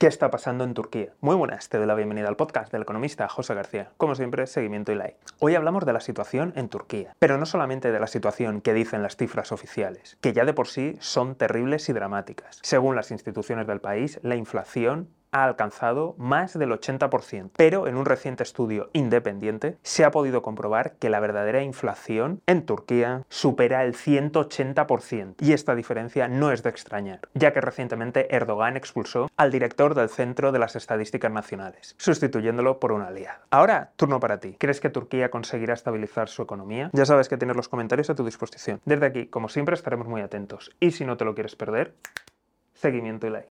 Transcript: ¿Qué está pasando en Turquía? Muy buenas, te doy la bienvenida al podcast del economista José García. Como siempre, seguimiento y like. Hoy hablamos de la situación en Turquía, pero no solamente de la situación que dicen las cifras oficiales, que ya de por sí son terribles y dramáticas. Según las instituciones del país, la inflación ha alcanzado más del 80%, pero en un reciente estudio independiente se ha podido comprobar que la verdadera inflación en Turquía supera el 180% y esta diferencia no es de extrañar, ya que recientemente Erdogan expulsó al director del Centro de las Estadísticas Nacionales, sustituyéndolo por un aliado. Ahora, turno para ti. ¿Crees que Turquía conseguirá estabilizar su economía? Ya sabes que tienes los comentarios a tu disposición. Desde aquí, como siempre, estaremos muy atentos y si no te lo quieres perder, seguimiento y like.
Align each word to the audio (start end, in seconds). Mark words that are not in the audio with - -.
¿Qué 0.00 0.06
está 0.06 0.30
pasando 0.30 0.64
en 0.64 0.72
Turquía? 0.72 1.12
Muy 1.20 1.36
buenas, 1.36 1.68
te 1.68 1.76
doy 1.76 1.86
la 1.86 1.94
bienvenida 1.94 2.26
al 2.26 2.36
podcast 2.36 2.72
del 2.72 2.80
economista 2.80 3.28
José 3.28 3.52
García. 3.52 3.90
Como 3.98 4.14
siempre, 4.14 4.46
seguimiento 4.46 4.92
y 4.92 4.94
like. 4.94 5.18
Hoy 5.40 5.56
hablamos 5.56 5.84
de 5.84 5.92
la 5.92 6.00
situación 6.00 6.54
en 6.56 6.70
Turquía, 6.70 7.14
pero 7.18 7.36
no 7.36 7.44
solamente 7.44 7.92
de 7.92 8.00
la 8.00 8.06
situación 8.06 8.62
que 8.62 8.72
dicen 8.72 9.02
las 9.02 9.16
cifras 9.16 9.52
oficiales, 9.52 10.16
que 10.22 10.32
ya 10.32 10.46
de 10.46 10.54
por 10.54 10.68
sí 10.68 10.96
son 11.00 11.34
terribles 11.34 11.86
y 11.90 11.92
dramáticas. 11.92 12.60
Según 12.62 12.96
las 12.96 13.10
instituciones 13.10 13.66
del 13.66 13.82
país, 13.82 14.18
la 14.22 14.36
inflación 14.36 15.10
ha 15.32 15.44
alcanzado 15.44 16.14
más 16.18 16.58
del 16.58 16.70
80%, 16.70 17.50
pero 17.56 17.86
en 17.86 17.96
un 17.96 18.04
reciente 18.04 18.42
estudio 18.42 18.90
independiente 18.92 19.78
se 19.82 20.04
ha 20.04 20.10
podido 20.10 20.42
comprobar 20.42 20.96
que 20.96 21.10
la 21.10 21.20
verdadera 21.20 21.62
inflación 21.62 22.42
en 22.46 22.64
Turquía 22.66 23.24
supera 23.28 23.84
el 23.84 23.94
180% 23.94 25.36
y 25.38 25.52
esta 25.52 25.74
diferencia 25.74 26.28
no 26.28 26.52
es 26.52 26.62
de 26.62 26.70
extrañar, 26.70 27.20
ya 27.34 27.52
que 27.52 27.60
recientemente 27.60 28.34
Erdogan 28.34 28.76
expulsó 28.76 29.30
al 29.36 29.50
director 29.50 29.94
del 29.94 30.08
Centro 30.08 30.52
de 30.52 30.58
las 30.58 30.76
Estadísticas 30.76 31.32
Nacionales, 31.32 31.94
sustituyéndolo 31.98 32.80
por 32.80 32.92
un 32.92 33.02
aliado. 33.02 33.40
Ahora, 33.50 33.92
turno 33.96 34.20
para 34.20 34.40
ti. 34.40 34.56
¿Crees 34.58 34.80
que 34.80 34.90
Turquía 34.90 35.30
conseguirá 35.30 35.74
estabilizar 35.74 36.28
su 36.28 36.42
economía? 36.42 36.90
Ya 36.92 37.06
sabes 37.06 37.28
que 37.28 37.36
tienes 37.36 37.56
los 37.56 37.68
comentarios 37.68 38.10
a 38.10 38.14
tu 38.14 38.24
disposición. 38.24 38.80
Desde 38.84 39.06
aquí, 39.06 39.26
como 39.26 39.48
siempre, 39.48 39.74
estaremos 39.74 40.06
muy 40.06 40.20
atentos 40.20 40.70
y 40.80 40.90
si 40.92 41.04
no 41.04 41.16
te 41.16 41.24
lo 41.24 41.34
quieres 41.34 41.56
perder, 41.56 41.94
seguimiento 42.74 43.26
y 43.26 43.30
like. 43.30 43.48